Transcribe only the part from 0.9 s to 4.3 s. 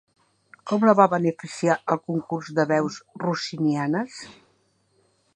va beneficiar el Concurs de Veus Rossinianes?